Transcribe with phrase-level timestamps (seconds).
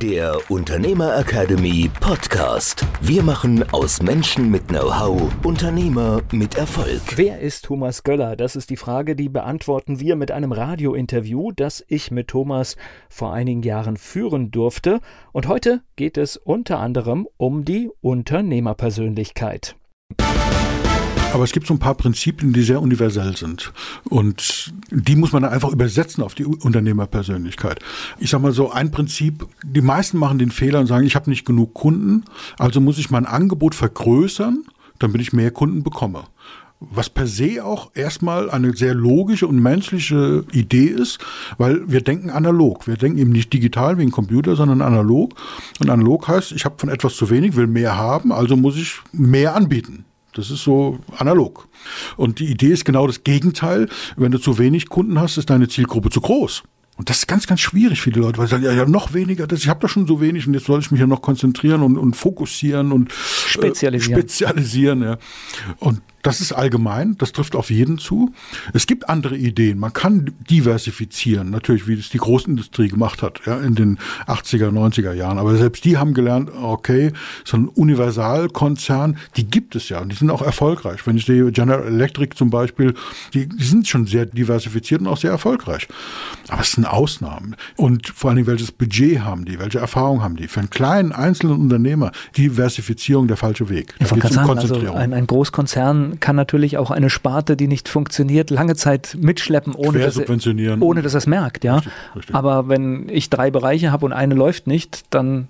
[0.00, 2.84] der Unternehmer Academy Podcast.
[3.00, 7.00] Wir machen aus Menschen mit Know-how Unternehmer mit Erfolg.
[7.16, 8.36] Wer ist Thomas Göller?
[8.36, 12.76] Das ist die Frage, die beantworten wir mit einem Radiointerview, das ich mit Thomas
[13.08, 15.00] vor einigen Jahren führen durfte.
[15.32, 19.76] Und heute geht es unter anderem um die Unternehmerpersönlichkeit.
[21.32, 23.72] Aber es gibt so ein paar Prinzipien, die sehr universell sind.
[24.04, 27.80] Und die muss man dann einfach übersetzen auf die Unternehmerpersönlichkeit.
[28.18, 31.28] Ich sage mal so, ein Prinzip, die meisten machen den Fehler und sagen, ich habe
[31.28, 32.24] nicht genug Kunden,
[32.58, 34.64] also muss ich mein Angebot vergrößern,
[34.98, 36.24] damit ich mehr Kunden bekomme
[36.80, 41.18] was per se auch erstmal eine sehr logische und menschliche Idee ist,
[41.58, 42.86] weil wir denken analog.
[42.86, 45.34] Wir denken eben nicht digital wie ein Computer, sondern analog.
[45.80, 49.00] Und analog heißt, ich habe von etwas zu wenig, will mehr haben, also muss ich
[49.12, 50.04] mehr anbieten.
[50.36, 51.68] Das ist so analog.
[52.16, 53.88] Und die Idee ist genau das Gegenteil.
[54.16, 56.62] Wenn du zu wenig Kunden hast, ist deine Zielgruppe zu groß.
[56.96, 59.12] Und das ist ganz, ganz schwierig für die Leute, weil sie sagen, ja, ja noch
[59.12, 61.20] weniger, das, ich habe doch schon so wenig und jetzt soll ich mich ja noch
[61.20, 64.18] konzentrieren und, und fokussieren und spezialisieren.
[64.18, 65.18] Äh, spezialisieren ja.
[65.78, 68.32] Und das ist allgemein, das trifft auf jeden zu.
[68.72, 69.78] Es gibt andere Ideen.
[69.78, 75.12] Man kann diversifizieren, natürlich, wie es die Großindustrie gemacht hat, ja, in den 80er, 90er
[75.12, 75.38] Jahren.
[75.38, 77.12] Aber selbst die haben gelernt, okay,
[77.44, 81.06] so ein Universalkonzern, die gibt es ja und die sind auch erfolgreich.
[81.06, 82.94] Wenn ich sehe, General Electric zum Beispiel,
[83.32, 85.86] die, die sind schon sehr diversifiziert und auch sehr erfolgreich.
[86.48, 87.54] Aber es sind Ausnahmen.
[87.76, 90.48] Und vor allen Dingen, welches Budget haben die, welche Erfahrung haben die?
[90.48, 93.94] Für einen kleinen einzelnen Unternehmer, Diversifizierung der falsche Weg.
[94.00, 94.96] Da ja, geht's um Konzentrierung.
[94.96, 99.74] Also ein, ein Großkonzern kann natürlich auch eine Sparte, die nicht funktioniert, lange Zeit mitschleppen,
[99.74, 101.64] ohne, dass er, ohne dass er es merkt.
[101.64, 101.76] Ja?
[101.76, 102.34] Richtig, richtig.
[102.34, 105.48] Aber wenn ich drei Bereiche habe und eine läuft nicht, dann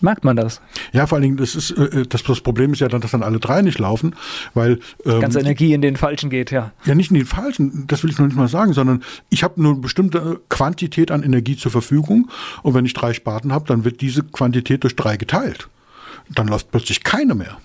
[0.00, 0.60] merkt man das.
[0.92, 3.22] Ja, vor allen Dingen, das, ist, äh, das, das Problem ist ja dann, dass dann
[3.22, 4.14] alle drei nicht laufen,
[4.54, 4.78] weil...
[5.04, 6.72] Ähm, Ganze Energie in den Falschen geht, ja.
[6.84, 9.60] Ja, nicht in den Falschen, das will ich noch nicht mal sagen, sondern ich habe
[9.60, 12.30] nur eine bestimmte Quantität an Energie zur Verfügung
[12.62, 15.68] und wenn ich drei Sparten habe, dann wird diese Quantität durch drei geteilt.
[16.30, 17.56] Dann läuft plötzlich keine mehr.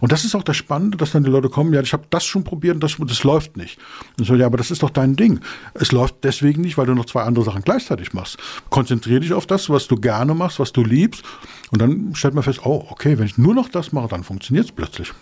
[0.00, 2.24] Und das ist auch das Spannende, dass dann die Leute kommen, ja, ich habe das
[2.24, 3.78] schon probiert und das, das läuft nicht.
[4.18, 5.40] Und so, ja, aber das ist doch dein Ding.
[5.74, 8.38] Es läuft deswegen nicht, weil du noch zwei andere Sachen gleichzeitig machst.
[8.70, 11.22] Konzentriere dich auf das, was du gerne machst, was du liebst.
[11.70, 14.66] Und dann stellt man fest, oh, okay, wenn ich nur noch das mache, dann funktioniert
[14.66, 15.12] es plötzlich.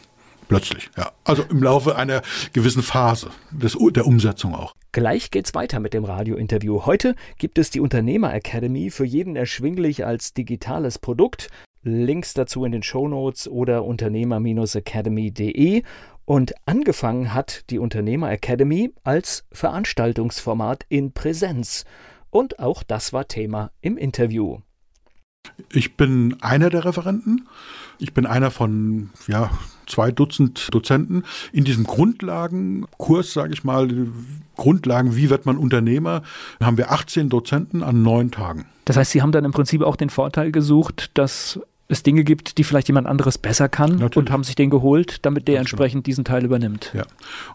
[0.51, 1.13] Plötzlich, ja.
[1.23, 2.23] Also im Laufe einer
[2.53, 4.75] gewissen Phase des, der Umsetzung auch.
[4.91, 6.87] Gleich geht's weiter mit dem Radiointerview.
[6.87, 11.51] Heute gibt es die Unternehmer Academy für jeden erschwinglich als digitales Produkt.
[11.83, 15.83] Links dazu in den Shownotes oder unternehmer-academy.de.
[16.25, 21.85] Und angefangen hat die Unternehmer Academy als Veranstaltungsformat in Präsenz.
[22.31, 24.59] Und auch das war Thema im Interview.
[25.73, 27.49] Ich bin einer der Referenten.
[27.99, 29.51] Ich bin einer von ja,
[29.87, 33.89] zwei Dutzend Dozenten in diesem Grundlagenkurs, sage ich mal,
[34.57, 36.23] Grundlagen, wie wird man Unternehmer,
[36.61, 38.67] haben wir 18 Dozenten an neun Tagen.
[38.85, 42.59] Das heißt, Sie haben dann im Prinzip auch den Vorteil gesucht, dass es Dinge gibt,
[42.59, 44.17] die vielleicht jemand anderes besser kann Natürlich.
[44.17, 46.05] und haben sich den geholt, damit der entsprechend genau.
[46.05, 46.93] diesen Teil übernimmt.
[46.95, 47.05] Ja.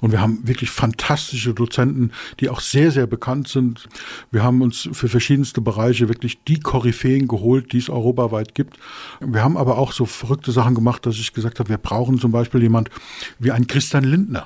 [0.02, 3.88] Und wir haben wirklich fantastische Dozenten, die auch sehr, sehr bekannt sind.
[4.32, 8.78] Wir haben uns für verschiedenste Bereiche wirklich die Koryphäen geholt, die es europaweit gibt.
[9.22, 12.32] Wir haben aber auch so verrückte Sachen gemacht, dass ich gesagt habe, wir brauchen zum
[12.32, 12.90] Beispiel jemand
[13.40, 14.46] wie ein Christian Lindner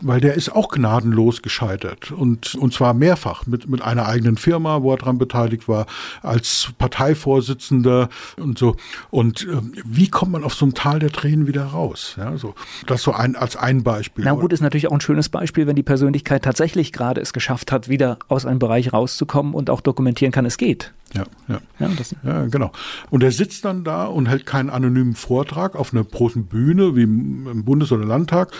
[0.00, 4.82] weil der ist auch gnadenlos gescheitert und, und zwar mehrfach mit, mit einer eigenen Firma,
[4.82, 5.86] wo er dran beteiligt war,
[6.22, 8.08] als Parteivorsitzender
[8.38, 8.76] und so.
[9.10, 12.14] Und äh, wie kommt man auf so einem Tal der Tränen wieder raus?
[12.16, 12.54] Ja, so.
[12.86, 14.24] Das so ein, als ein Beispiel.
[14.24, 17.72] Na gut, ist natürlich auch ein schönes Beispiel, wenn die Persönlichkeit tatsächlich gerade es geschafft
[17.72, 20.92] hat, wieder aus einem Bereich rauszukommen und auch dokumentieren kann, es geht.
[21.14, 21.60] Ja, ja.
[21.78, 21.88] Ja,
[22.22, 22.72] ja, genau.
[23.10, 27.02] Und er sitzt dann da und hält keinen anonymen Vortrag auf einer großen Bühne wie
[27.02, 28.50] im Bundes- oder Landtag,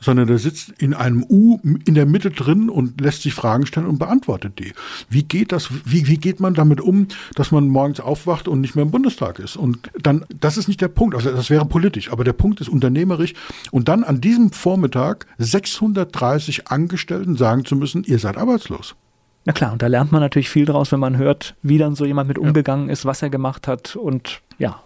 [0.00, 3.86] sondern er sitzt in einem U in der Mitte drin und lässt sich Fragen stellen
[3.86, 4.72] und beantwortet die.
[5.08, 8.74] Wie geht das, wie, wie geht man damit um, dass man morgens aufwacht und nicht
[8.74, 9.56] mehr im Bundestag ist?
[9.56, 12.68] Und dann, das ist nicht der Punkt, also das wäre politisch, aber der Punkt ist
[12.68, 13.34] unternehmerisch.
[13.70, 18.96] Und dann an diesem Vormittag 630 Angestellten sagen zu müssen, ihr seid arbeitslos.
[19.44, 22.04] Na klar, und da lernt man natürlich viel draus, wenn man hört, wie dann so
[22.04, 24.82] jemand mit umgegangen ist, was er gemacht hat und ja.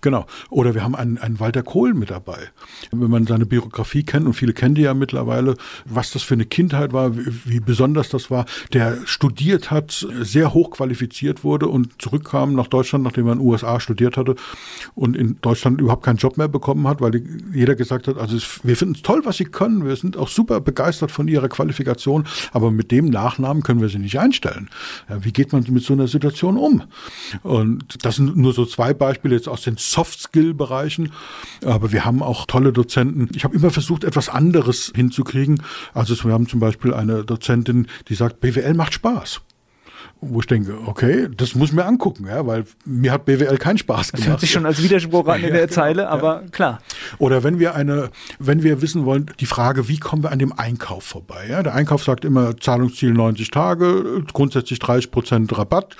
[0.00, 0.26] Genau.
[0.50, 2.38] Oder wir haben einen, einen Walter Kohl mit dabei.
[2.90, 6.44] Wenn man seine Biografie kennt, und viele kennen die ja mittlerweile, was das für eine
[6.44, 12.00] Kindheit war, wie, wie besonders das war, der studiert hat, sehr hoch qualifiziert wurde und
[12.00, 14.34] zurückkam nach Deutschland, nachdem er in den USA studiert hatte
[14.94, 17.22] und in Deutschland überhaupt keinen Job mehr bekommen hat, weil
[17.54, 20.60] jeder gesagt hat, also wir finden es toll, was sie können, wir sind auch super
[20.60, 24.68] begeistert von ihrer Qualifikation, aber mit dem Nachnamen können wir sie nicht einstellen.
[25.08, 26.82] Ja, wie geht man mit so einer Situation um?
[27.42, 31.12] Und das sind nur so zwei Beispiele jetzt aus den Soft-Skill-Bereichen.
[31.64, 33.28] Aber wir haben auch tolle Dozenten.
[33.34, 35.62] Ich habe immer versucht, etwas anderes hinzukriegen.
[35.94, 39.40] Also wir haben zum Beispiel eine Dozentin, die sagt, BWL macht Spaß
[40.24, 43.78] wo ich denke, okay, das muss ich mir angucken, ja, weil mir hat BWL keinen
[43.78, 44.22] Spaß gemacht.
[44.22, 46.48] Das hört sich schon als Widerspruch an in der genau, Zeile, aber ja.
[46.48, 46.78] klar.
[47.18, 50.52] Oder wenn wir eine, wenn wir wissen wollen, die Frage, wie kommen wir an dem
[50.56, 51.46] Einkauf vorbei?
[51.50, 55.96] Ja, der Einkauf sagt immer Zahlungsziel 90 Tage, grundsätzlich 30 Prozent Rabatt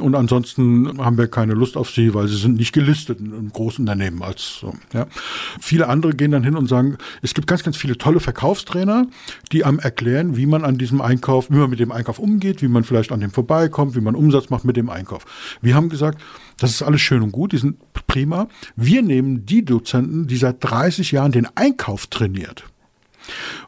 [0.00, 4.22] und ansonsten haben wir keine Lust auf sie, weil sie sind nicht gelistet im Großunternehmen
[4.22, 4.72] als so.
[4.94, 5.06] Ja.
[5.60, 9.06] Viele andere gehen dann hin und sagen, es gibt ganz, ganz viele tolle Verkaufstrainer,
[9.52, 12.68] die einem erklären, wie man an diesem Einkauf, wie man mit dem Einkauf umgeht, wie
[12.68, 15.24] man vielleicht an dem vorbei kommt, wie man Umsatz macht mit dem Einkauf.
[15.60, 16.20] Wir haben gesagt,
[16.58, 17.76] das ist alles schön und gut, die sind
[18.06, 18.48] prima.
[18.76, 22.64] Wir nehmen die Dozenten, die seit 30 Jahren den Einkauf trainiert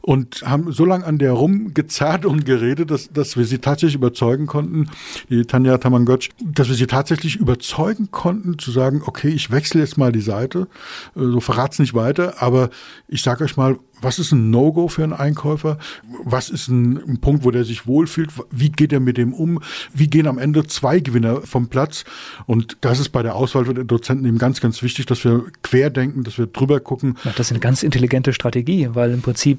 [0.00, 4.47] und haben so lange an der rumgezerrt und geredet, dass, dass wir sie tatsächlich überzeugen
[4.47, 4.89] konnten,
[5.29, 9.99] die Tanja Tamangotsch, dass wir sie tatsächlich überzeugen konnten, zu sagen, okay, ich wechsle jetzt
[9.99, 10.69] mal die Seite,
[11.17, 12.71] äh, so verrat's nicht weiter, aber
[13.09, 15.79] ich sage euch mal, was ist ein No-Go für einen Einkäufer?
[16.25, 18.31] Was ist ein, ein, Punkt, wo der sich wohlfühlt?
[18.50, 19.61] Wie geht er mit dem um?
[19.93, 22.05] Wie gehen am Ende zwei Gewinner vom Platz?
[22.47, 26.25] Und das ist bei der Auswahl der Dozenten eben ganz, ganz wichtig, dass wir querdenken,
[26.25, 27.17] dass wir drüber gucken.
[27.25, 29.59] Ja, das ist eine ganz intelligente Strategie, weil im Prinzip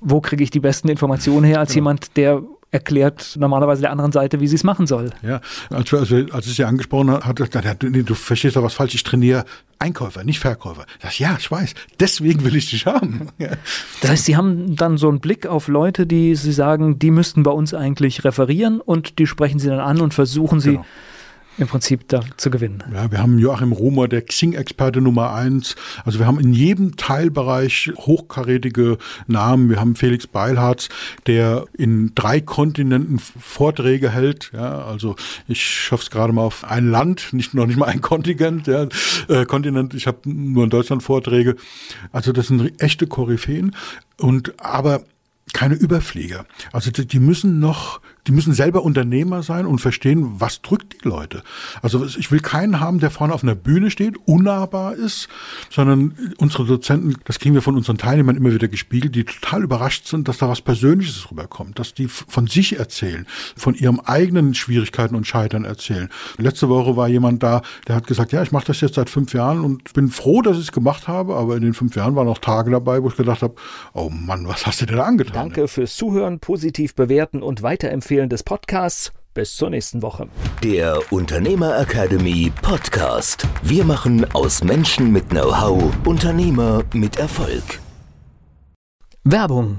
[0.00, 1.90] wo kriege ich die besten Informationen her, als genau.
[1.90, 5.10] jemand, der erklärt normalerweise der anderen Seite, wie sie es machen soll.
[5.22, 5.40] Ja,
[5.70, 8.74] als, als, als ich sie angesprochen habe, hat er gesagt, nee, du verstehst doch was
[8.74, 9.44] falsch, ich trainiere
[9.78, 10.84] Einkäufer, nicht Verkäufer.
[11.00, 13.28] Das, ja, ich weiß, deswegen will ich dich haben.
[13.38, 13.52] Ja.
[14.02, 17.42] Das heißt, Sie haben dann so einen Blick auf Leute, die Sie sagen, die müssten
[17.42, 20.84] bei uns eigentlich referieren und die sprechen Sie dann an und versuchen Sie genau
[21.60, 22.82] im Prinzip da zu gewinnen.
[22.92, 25.76] Ja, wir haben Joachim Romer, der Xing-Experte Nummer eins.
[26.04, 29.68] Also wir haben in jedem Teilbereich hochkarätige Namen.
[29.68, 30.88] Wir haben Felix Beilharz,
[31.26, 34.50] der in drei Kontinenten Vorträge hält.
[34.54, 35.16] Ja, also
[35.48, 38.66] ich schaffe es gerade mal auf ein Land, nicht noch nicht mal ein Kontinent.
[38.66, 38.86] Ja,
[39.28, 39.94] äh, Kontinent.
[39.94, 41.56] Ich habe nur in Deutschland Vorträge.
[42.12, 43.76] Also das sind echte Koryphäen.
[44.16, 45.02] Und aber
[45.52, 46.46] keine Überflieger.
[46.72, 51.08] Also die, die müssen noch die müssen selber Unternehmer sein und verstehen, was drückt die
[51.08, 51.42] Leute.
[51.82, 55.28] Also ich will keinen haben, der vorne auf einer Bühne steht, unnahbar ist,
[55.70, 60.06] sondern unsere Dozenten, das kriegen wir von unseren Teilnehmern immer wieder gespiegelt, die total überrascht
[60.06, 63.26] sind, dass da was Persönliches rüberkommt, dass die von sich erzählen,
[63.56, 66.08] von ihren eigenen Schwierigkeiten und Scheitern erzählen.
[66.36, 69.32] Letzte Woche war jemand da, der hat gesagt, ja, ich mache das jetzt seit fünf
[69.32, 72.28] Jahren und bin froh, dass ich es gemacht habe, aber in den fünf Jahren waren
[72.28, 73.54] auch Tage dabei, wo ich gedacht habe,
[73.94, 75.34] oh Mann, was hast du denn da angetan?
[75.34, 79.12] Danke fürs Zuhören, positiv bewerten und weiterempfehlen Empfehlen des Podcasts.
[79.34, 80.26] Bis zur nächsten Woche.
[80.64, 83.46] Der Unternehmer Academy Podcast.
[83.62, 87.78] Wir machen aus Menschen mit Know-how Unternehmer mit Erfolg.
[89.22, 89.78] Werbung.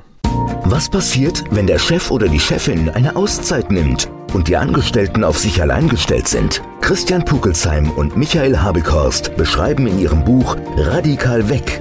[0.64, 5.38] Was passiert, wenn der Chef oder die Chefin eine Auszeit nimmt und die Angestellten auf
[5.38, 6.62] sich allein gestellt sind?
[6.80, 11.81] Christian Pukelsheim und Michael Habekorst beschreiben in ihrem Buch Radikal weg